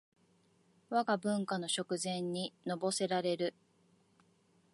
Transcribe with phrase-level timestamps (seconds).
[0.89, 3.53] わが文化の食膳にのぼせられる